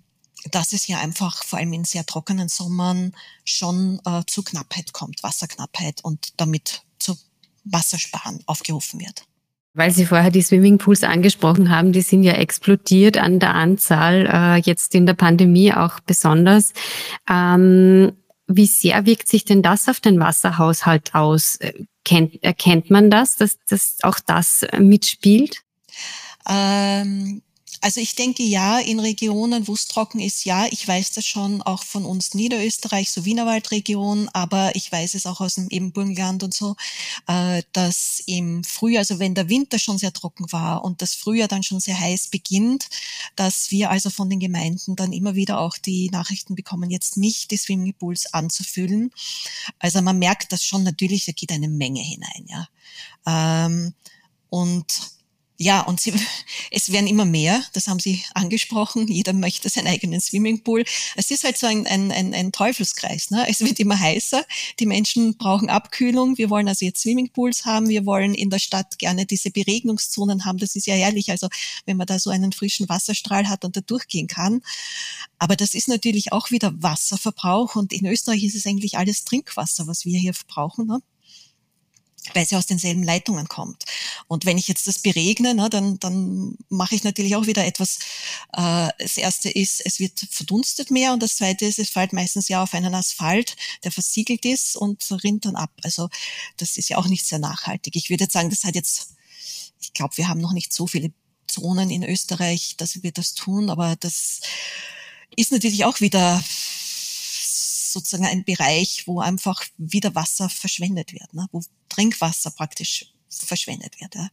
[0.52, 3.12] dass es ja einfach vor allem in sehr trockenen Sommern
[3.44, 7.18] schon äh, zu Knappheit kommt, Wasserknappheit und damit zu
[7.64, 9.24] Wassersparen aufgerufen wird.
[9.74, 14.56] Weil Sie vorher die Swimmingpools angesprochen haben, die sind ja explodiert an der Anzahl, äh,
[14.60, 16.72] jetzt in der Pandemie auch besonders.
[17.28, 18.12] Ähm,
[18.46, 21.56] wie sehr wirkt sich denn das auf den Wasserhaushalt aus?
[21.56, 21.72] Äh,
[22.04, 25.62] kennt, erkennt man das, dass, dass auch das mitspielt?
[26.48, 27.42] Ähm,
[27.80, 30.66] also ich denke ja, in Regionen, wo es trocken ist, ja.
[30.70, 35.40] Ich weiß das schon auch von uns Niederösterreich, so Wienerwaldregion, aber ich weiß es auch
[35.40, 36.76] aus dem eben Burgenland und so,
[37.26, 41.48] äh, dass im Frühjahr, also wenn der Winter schon sehr trocken war und das Frühjahr
[41.48, 42.88] dann schon sehr heiß beginnt,
[43.34, 47.50] dass wir also von den Gemeinden dann immer wieder auch die Nachrichten bekommen, jetzt nicht
[47.50, 49.12] die Swimmingpools anzufüllen.
[49.78, 52.68] Also man merkt das schon natürlich, da geht eine Menge hinein, ja.
[53.26, 53.94] Ähm,
[54.48, 55.15] und
[55.58, 56.12] ja, und sie,
[56.70, 60.84] es werden immer mehr, das haben Sie angesprochen, jeder möchte seinen eigenen Swimmingpool.
[61.16, 63.30] Es ist halt so ein, ein, ein, ein Teufelskreis.
[63.30, 63.46] Ne?
[63.48, 64.44] Es wird immer heißer,
[64.78, 68.98] die Menschen brauchen Abkühlung, wir wollen also jetzt Swimmingpools haben, wir wollen in der Stadt
[68.98, 71.48] gerne diese Beregnungszonen haben, das ist ja herrlich, also
[71.86, 74.62] wenn man da so einen frischen Wasserstrahl hat und da durchgehen kann.
[75.38, 79.86] Aber das ist natürlich auch wieder Wasserverbrauch und in Österreich ist es eigentlich alles Trinkwasser,
[79.86, 80.86] was wir hier verbrauchen.
[80.86, 81.00] Ne?
[82.34, 83.84] Weil sie aus denselben Leitungen kommt.
[84.28, 87.98] Und wenn ich jetzt das beregne, ne, dann, dann mache ich natürlich auch wieder etwas.
[88.52, 92.48] Äh, das erste ist, es wird verdunstet mehr und das zweite ist, es fällt meistens
[92.48, 95.70] ja auf einen Asphalt, der versiegelt ist und rinnt dann ab.
[95.82, 96.08] Also
[96.56, 97.96] das ist ja auch nicht sehr nachhaltig.
[97.96, 99.14] Ich würde jetzt sagen, das hat jetzt,
[99.80, 101.12] ich glaube, wir haben noch nicht so viele
[101.46, 104.40] Zonen in Österreich, dass wir das tun, aber das
[105.36, 106.42] ist natürlich auch wieder
[107.96, 111.46] sozusagen ein Bereich, wo einfach wieder Wasser verschwendet wird, ne?
[111.50, 111.62] wo
[111.96, 114.14] Trinkwasser praktisch verschwendet wird.
[114.14, 114.28] Ja?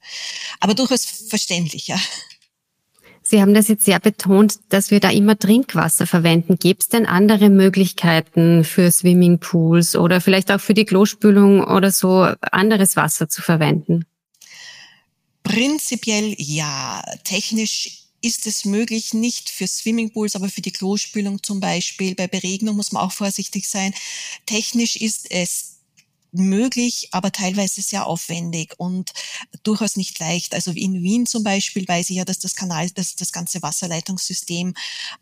[0.59, 1.99] Aber durchaus verständlich, ja.
[3.25, 6.57] Sie haben das jetzt sehr betont, dass wir da immer Trinkwasser verwenden.
[6.59, 12.27] Gibt es denn andere Möglichkeiten für Swimmingpools oder vielleicht auch für die Klospülung oder so
[12.41, 14.05] anderes Wasser zu verwenden?
[15.43, 17.01] Prinzipiell ja.
[17.23, 22.15] Technisch ist es möglich, nicht für Swimmingpools, aber für die Klospülung zum Beispiel.
[22.15, 23.93] Bei Beregnung muss man auch vorsichtig sein.
[24.45, 25.72] Technisch ist es
[26.33, 29.13] möglich, aber teilweise sehr aufwendig und
[29.63, 30.53] durchaus nicht leicht.
[30.53, 34.73] Also in Wien zum Beispiel weiß ich ja, dass das Kanal, dass das ganze Wasserleitungssystem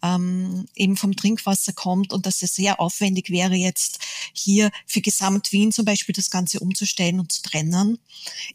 [0.02, 4.00] ähm, eben vom Trinkwasser kommt und dass es sehr aufwendig wäre, jetzt
[4.34, 8.00] hier für Gesamt Wien zum Beispiel das Ganze umzustellen und zu trennen.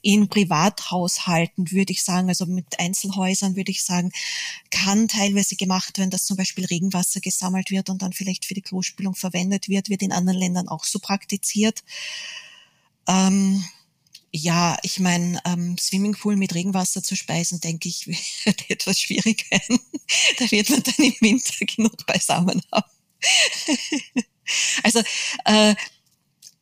[0.02, 4.12] In Privathaushalten würde ich sagen, also mit Einzelhäusern würde ich sagen,
[4.70, 8.62] kann teilweise gemacht werden, dass zum Beispiel Regenwasser gesammelt wird und dann vielleicht für die
[8.62, 11.82] Klospülung verwendet wird, wird in anderen Ländern auch so praktiziert.
[13.08, 13.64] Ähm,
[14.32, 18.06] ja, ich meine, ähm, Swimmingpool mit Regenwasser zu speisen, denke ich,
[18.44, 19.80] wird etwas schwierig werden.
[20.38, 22.90] da wird man dann im Winter genug beisammen haben.
[24.82, 25.02] also
[25.44, 25.74] äh,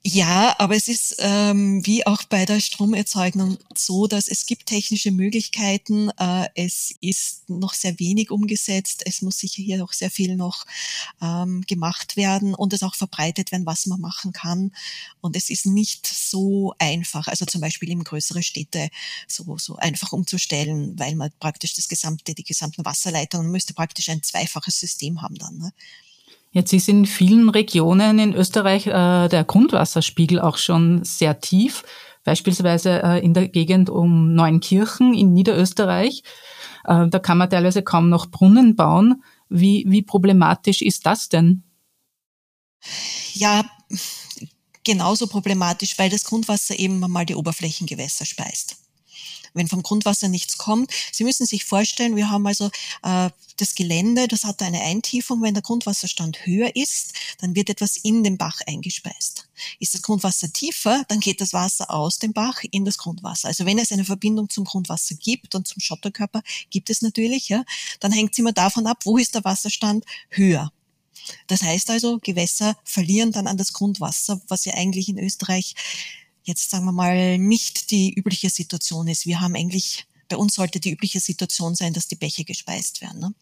[0.07, 5.11] ja, aber es ist ähm, wie auch bei der Stromerzeugung so, dass es gibt technische
[5.11, 6.11] Möglichkeiten.
[6.19, 9.03] Äh, es ist noch sehr wenig umgesetzt.
[9.07, 10.67] Es muss sicher hier auch sehr viel noch
[11.23, 14.73] ähm, gemacht werden und es auch verbreitet werden, was man machen kann.
[15.23, 18.91] Und es ist nicht so einfach, also zum Beispiel in größere Städte
[19.27, 24.23] so, so einfach umzustellen, weil man praktisch das gesamte, die gesamten Wasserleitungen müsste praktisch ein
[24.23, 25.57] zweifaches System haben dann.
[25.57, 25.73] Ne?
[26.55, 31.83] Jetzt ist in vielen Regionen in Österreich äh, der Grundwasserspiegel auch schon sehr tief,
[32.23, 36.23] beispielsweise äh, in der Gegend um Neunkirchen in Niederösterreich.
[36.85, 39.25] Äh, da kann man teilweise kaum noch Brunnen bauen.
[39.49, 41.65] Wie, wie problematisch ist das denn?
[43.33, 43.65] Ja,
[44.85, 48.84] genauso problematisch, weil das Grundwasser eben mal die Oberflächengewässer speist
[49.55, 50.93] wenn vom Grundwasser nichts kommt.
[51.13, 52.71] Sie müssen sich vorstellen, wir haben also
[53.03, 55.43] äh, das Gelände, das hat eine Eintiefung.
[55.43, 59.49] Wenn der Grundwasserstand höher ist, dann wird etwas in den Bach eingespeist.
[59.79, 63.49] Ist das Grundwasser tiefer, dann geht das Wasser aus dem Bach in das Grundwasser.
[63.49, 67.65] Also wenn es eine Verbindung zum Grundwasser gibt und zum Schotterkörper gibt es natürlich, ja,
[68.01, 70.73] dann hängt es immer davon ab, wo ist der Wasserstand höher.
[71.47, 75.75] Das heißt also, Gewässer verlieren dann an das Grundwasser, was ja eigentlich in Österreich
[76.45, 79.27] jetzt sagen wir mal nicht die übliche Situation ist.
[79.27, 83.21] Wir haben eigentlich, bei uns sollte die übliche Situation sein, dass die Bäche gespeist werden.
[83.21, 83.35] Ne?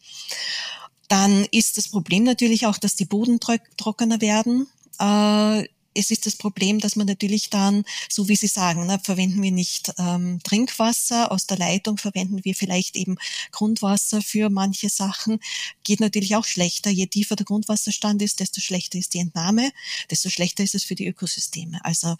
[1.07, 4.67] Dann ist das Problem natürlich auch, dass die Boden trockener werden.
[4.99, 9.41] Äh, es ist das Problem, dass man natürlich dann, so wie Sie sagen, ne, verwenden
[9.41, 13.17] wir nicht ähm, Trinkwasser aus der Leitung, verwenden wir vielleicht eben
[13.51, 15.39] Grundwasser für manche Sachen.
[15.83, 16.89] Geht natürlich auch schlechter.
[16.89, 19.71] Je tiefer der Grundwasserstand ist, desto schlechter ist die Entnahme,
[20.09, 21.83] desto schlechter ist es für die Ökosysteme.
[21.85, 22.17] Also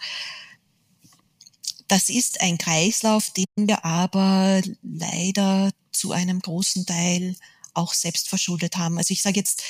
[1.88, 7.36] das ist ein Kreislauf, den wir aber leider zu einem großen Teil
[7.74, 8.98] auch selbst verschuldet haben.
[8.98, 9.64] Also ich sage jetzt,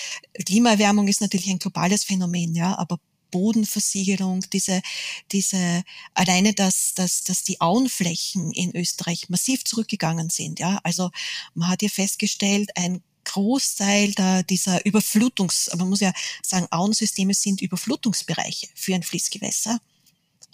[0.46, 3.00] Klimaerwärmung ist natürlich ein globales Phänomen, ja, aber
[3.32, 4.82] Bodenversiegelung, diese,
[5.32, 10.80] diese, alleine, dass, dass, dass die Auenflächen in Österreich massiv zurückgegangen sind, ja.
[10.84, 11.10] Also
[11.56, 17.62] man hat hier festgestellt, ein Großteil der, dieser Überflutungs, man muss ja sagen, Auensysteme sind
[17.62, 19.80] Überflutungsbereiche für ein Fließgewässer.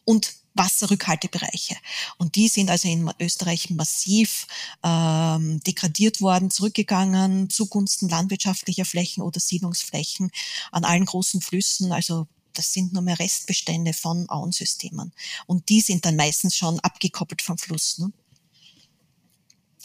[0.10, 1.76] Und Wasserrückhaltebereiche.
[2.18, 4.48] Und die sind also in Österreich massiv
[4.84, 10.32] ähm, degradiert worden, zurückgegangen zugunsten landwirtschaftlicher Flächen oder Siedlungsflächen
[10.72, 11.92] an allen großen Flüssen.
[11.92, 15.14] Also das sind nur mehr Restbestände von Auensystemen.
[15.46, 18.00] Und die sind dann meistens schon abgekoppelt vom Fluss.
[18.00, 18.12] Ne?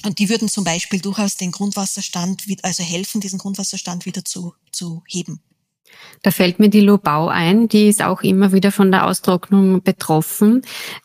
[0.05, 5.03] Und die würden zum Beispiel durchaus den Grundwasserstand, also helfen, diesen Grundwasserstand wieder zu, zu
[5.07, 5.43] heben.
[6.23, 10.63] Da fällt mir die Lobau ein, die ist auch immer wieder von der Austrocknung betroffen.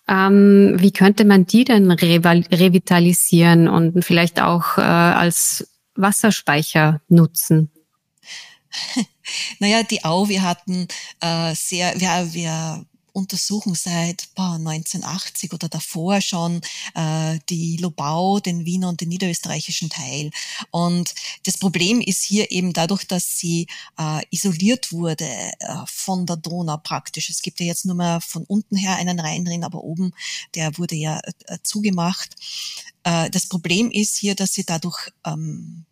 [0.07, 7.71] Ähm, wie könnte man die denn revitalisieren und vielleicht auch äh, als Wasserspeicher nutzen?
[9.59, 10.87] Naja, die Au, wir hatten
[11.21, 12.83] äh, sehr, wir, wir
[13.19, 16.61] untersuchen seit boah, 1980 oder davor schon
[16.95, 20.31] äh, die Lobau, den Wiener und den niederösterreichischen Teil.
[20.71, 23.67] Und das Problem ist hier eben dadurch, dass sie
[23.99, 27.29] äh, isoliert wurde äh, von der Donau praktisch.
[27.29, 30.13] Es gibt ja jetzt nur mehr von unten her einen Rhein drin, aber oben,
[30.55, 32.35] der wurde ja äh, zugemacht.
[33.03, 35.85] Äh, das Problem ist hier, dass sie dadurch ähm,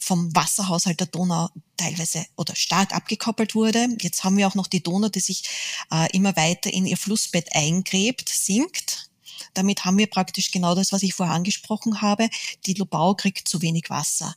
[0.00, 3.86] vom Wasserhaushalt der Donau teilweise oder stark abgekoppelt wurde.
[4.00, 5.44] Jetzt haben wir auch noch die Donau, die sich
[5.92, 9.10] äh, immer weiter in ihr Flussbett eingräbt, sinkt.
[9.54, 12.28] Damit haben wir praktisch genau das, was ich vorher angesprochen habe.
[12.66, 14.34] Die Lobau kriegt zu wenig Wasser.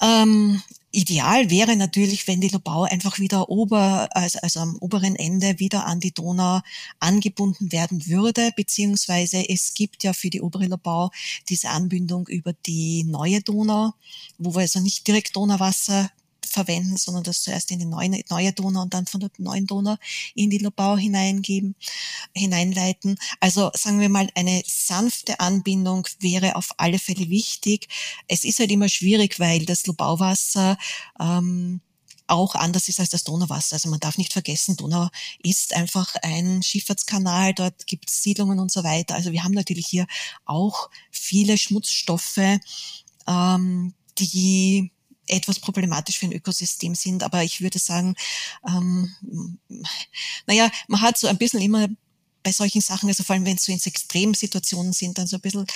[0.00, 0.62] Ähm,
[0.94, 5.86] Ideal wäre natürlich, wenn die Lobau einfach wieder ober, also, also am oberen Ende wieder
[5.86, 6.60] an die Donau
[7.00, 11.10] angebunden werden würde, beziehungsweise es gibt ja für die obere Lobau
[11.48, 13.94] diese Anbindung über die neue Donau,
[14.38, 16.10] wo wir also nicht direkt Donauwasser
[16.52, 19.96] verwenden, sondern das zuerst in die neue, neue Donau und dann von der neuen Donau
[20.34, 21.74] in die Lobau hineingeben,
[22.34, 23.16] hineinleiten.
[23.40, 27.88] Also sagen wir mal, eine sanfte Anbindung wäre auf alle Fälle wichtig.
[28.28, 30.76] Es ist halt immer schwierig, weil das Lobauwasser
[31.20, 31.80] ähm,
[32.26, 33.74] auch anders ist als das Donauwasser.
[33.74, 35.08] Also man darf nicht vergessen, Donau
[35.42, 39.14] ist einfach ein Schifffahrtskanal, dort gibt es Siedlungen und so weiter.
[39.14, 40.06] Also wir haben natürlich hier
[40.44, 42.58] auch viele Schmutzstoffe,
[43.26, 44.92] ähm, die
[45.32, 47.22] etwas problematisch für ein Ökosystem sind.
[47.22, 48.14] Aber ich würde sagen,
[48.68, 49.14] ähm,
[50.46, 51.88] naja, man hat so ein bisschen immer
[52.42, 55.40] bei solchen Sachen, also vor allem wenn es so in Extremsituationen sind, dann so ein
[55.42, 55.66] bisschen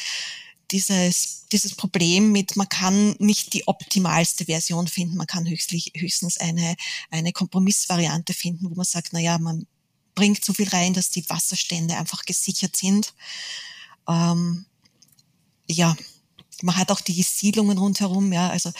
[0.72, 6.38] dieses, dieses Problem mit, man kann nicht die optimalste Version finden, man kann höchstlich, höchstens
[6.38, 6.74] eine,
[7.10, 9.66] eine Kompromissvariante finden, wo man sagt, na ja, man
[10.14, 13.14] bringt so viel rein, dass die Wasserstände einfach gesichert sind.
[14.08, 14.66] Ähm,
[15.68, 15.96] ja,
[16.62, 18.70] man hat auch die Siedlungen rundherum, ja, also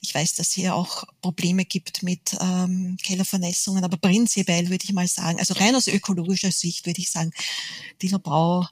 [0.00, 5.06] ich weiß, dass hier auch Probleme gibt mit ähm, Kellervernässungen, aber prinzipiell würde ich mal
[5.06, 7.32] sagen, also rein aus ökologischer Sicht würde ich sagen,
[8.02, 8.66] die Bau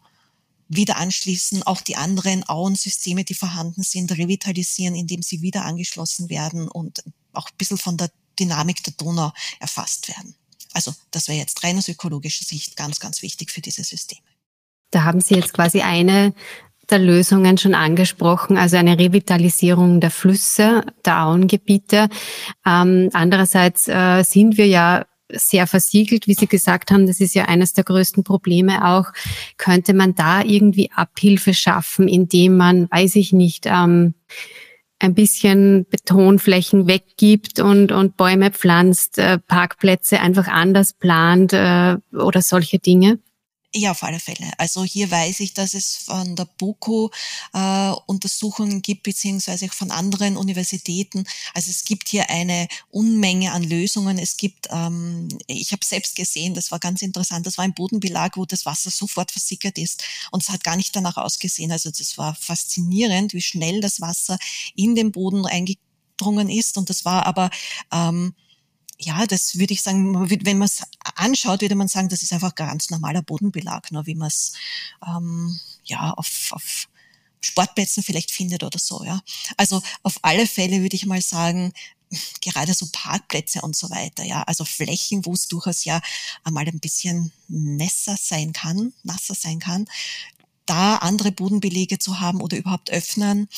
[0.69, 6.69] wieder anschließen, auch die anderen Auensysteme, die vorhanden sind, revitalisieren, indem sie wieder angeschlossen werden
[6.69, 10.35] und auch ein bisschen von der Dynamik der Donau erfasst werden.
[10.75, 14.23] Also das wäre jetzt rein aus ökologischer Sicht ganz, ganz wichtig für diese Systeme.
[14.91, 16.35] Da haben Sie jetzt quasi eine
[16.91, 22.09] der Lösungen schon angesprochen, also eine Revitalisierung der Flüsse, der Auengebiete.
[22.67, 27.07] Ähm, andererseits äh, sind wir ja sehr versiegelt, wie Sie gesagt haben.
[27.07, 29.13] Das ist ja eines der größten Probleme auch.
[29.57, 34.15] Könnte man da irgendwie Abhilfe schaffen, indem man, weiß ich nicht, ähm,
[35.01, 42.43] ein bisschen Betonflächen weggibt und, und Bäume pflanzt, äh, Parkplätze einfach anders plant äh, oder
[42.43, 43.19] solche Dinge?
[43.75, 44.51] Ja, auf alle Fälle.
[44.57, 47.11] Also hier weiß ich, dass es von der BOKU
[47.53, 51.25] äh, Untersuchungen gibt, beziehungsweise von anderen Universitäten.
[51.53, 54.19] Also es gibt hier eine Unmenge an Lösungen.
[54.19, 58.39] Es gibt, ähm, ich habe selbst gesehen, das war ganz interessant, das war ein Bodenbelag,
[58.39, 61.71] wo das Wasser sofort versickert ist und es hat gar nicht danach ausgesehen.
[61.71, 64.39] Also das war faszinierend, wie schnell das Wasser
[64.77, 66.79] in den Boden eingedrungen ist.
[66.79, 67.51] Und das war aber
[67.93, 68.35] ähm,
[68.99, 70.83] ja, das würde ich sagen, wenn man es
[71.15, 74.55] anschaut, würde man sagen, das ist einfach ganz normaler Bodenbelag, nur wie man es
[75.07, 76.89] ähm, ja auf, auf
[77.41, 79.05] Sportplätzen vielleicht findet oder so.
[79.05, 79.21] Ja,
[79.57, 81.73] also auf alle Fälle würde ich mal sagen,
[82.41, 86.01] gerade so Parkplätze und so weiter, ja, also Flächen, wo es durchaus ja
[86.43, 89.87] einmal ein bisschen nässer sein kann, nasser sein kann,
[90.67, 93.49] da andere Bodenbelege zu haben oder überhaupt öffnen,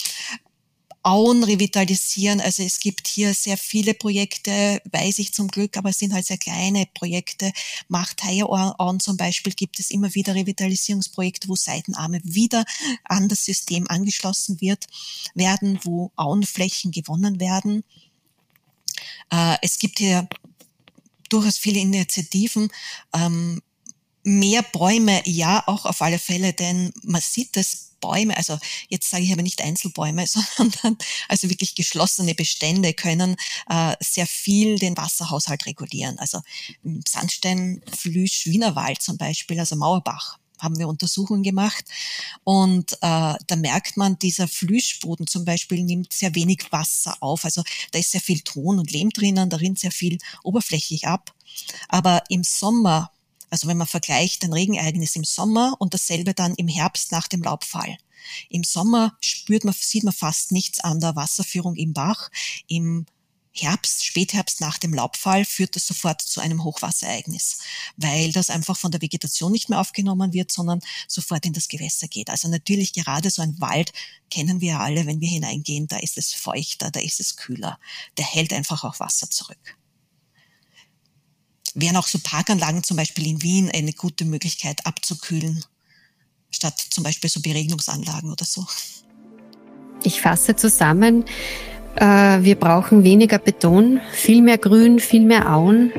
[1.03, 2.41] Auen revitalisieren.
[2.41, 6.27] Also es gibt hier sehr viele Projekte, weiß ich zum Glück, aber es sind halt
[6.27, 7.53] sehr kleine Projekte.
[7.91, 12.65] Auen zum Beispiel gibt es immer wieder Revitalisierungsprojekte, wo Seitenarme wieder
[13.05, 14.87] an das System angeschlossen wird,
[15.35, 17.83] werden, wo Auenflächen gewonnen werden.
[19.31, 20.29] Äh, es gibt hier
[21.31, 22.69] durchaus viele Initiativen.
[23.15, 23.63] Ähm,
[24.23, 29.25] mehr Bäume, ja, auch auf alle Fälle, denn man sieht das Bäume, also jetzt sage
[29.25, 30.97] ich aber nicht Einzelbäume, sondern
[31.29, 33.37] also wirklich geschlossene Bestände können
[33.69, 36.19] äh, sehr viel den Wasserhaushalt regulieren.
[36.19, 36.41] Also
[37.07, 41.87] Sandstein, Flüsch, Wienerwald zum Beispiel, also Mauerbach haben wir Untersuchungen gemacht
[42.45, 47.47] und äh, da merkt man, dieser Flüschboden zum Beispiel nimmt sehr wenig Wasser auf.
[47.47, 51.35] Also da ist sehr viel Ton und Lehm drinnen, da rinnt sehr viel oberflächlich ab.
[51.89, 53.11] Aber im Sommer
[53.51, 57.43] also wenn man vergleicht ein Regenereignis im Sommer und dasselbe dann im Herbst nach dem
[57.43, 57.99] Laubfall.
[58.49, 62.31] Im Sommer spürt man, sieht man fast nichts an der Wasserführung im Bach.
[62.69, 63.07] Im
[63.53, 67.59] Herbst, Spätherbst nach dem Laubfall führt das sofort zu einem Hochwasserereignis,
[67.97, 72.07] weil das einfach von der Vegetation nicht mehr aufgenommen wird, sondern sofort in das Gewässer
[72.07, 72.31] geht.
[72.31, 73.93] Also natürlich gerade so ein Wald
[74.31, 77.81] kennen wir alle, wenn wir hineingehen, da ist es feuchter, da ist es kühler.
[78.19, 79.80] Der hält einfach auch Wasser zurück
[81.75, 85.65] wären auch so Parkanlagen zum Beispiel in Wien eine gute Möglichkeit abzukühlen,
[86.51, 88.67] statt zum Beispiel so Beregnungsanlagen oder so.
[90.03, 91.25] Ich fasse zusammen,
[91.97, 95.93] äh, wir brauchen weniger Beton, viel mehr Grün, viel mehr Auen.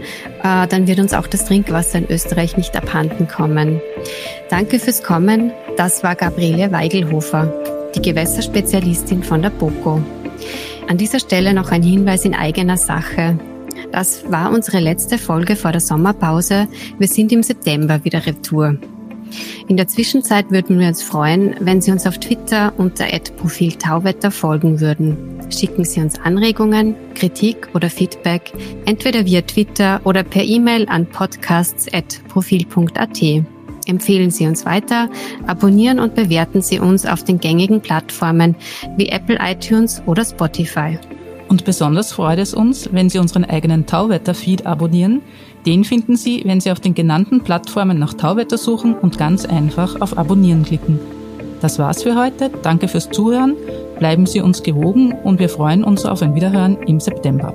[0.44, 3.82] Äh, dann wird uns auch das Trinkwasser in Österreich nicht abhanden kommen.
[4.50, 5.52] Danke fürs Kommen.
[5.78, 7.54] Das war Gabriele Weigelhofer,
[7.96, 10.02] die Gewässerspezialistin von der BOKO.
[10.88, 13.40] An dieser Stelle noch ein Hinweis in eigener Sache.
[13.92, 16.68] Das war unsere letzte Folge vor der Sommerpause.
[16.98, 18.78] Wir sind im September wieder retour.
[19.68, 23.06] In der Zwischenzeit würden wir uns freuen, wenn Sie uns auf Twitter unter
[23.38, 25.16] Profil Tauwetter folgen würden.
[25.50, 28.52] Schicken Sie uns Anregungen, Kritik oder Feedback
[28.86, 33.22] entweder via Twitter oder per E-Mail an podcasts.profil.at.
[33.88, 35.10] Empfehlen Sie uns weiter,
[35.48, 38.56] abonnieren und bewerten Sie uns auf den gängigen Plattformen
[38.96, 40.98] wie Apple iTunes oder Spotify.
[41.52, 45.22] Und besonders freut es uns, wenn Sie unseren eigenen Tauwetter-Feed abonnieren.
[45.66, 50.00] Den finden Sie, wenn Sie auf den genannten Plattformen nach Tauwetter suchen und ganz einfach
[50.00, 50.98] auf Abonnieren klicken.
[51.60, 52.52] Das war's für heute.
[52.64, 53.58] Danke fürs Zuhören.
[54.00, 57.54] Bleiben Sie uns gewogen und wir freuen uns auf ein Wiederhören im September.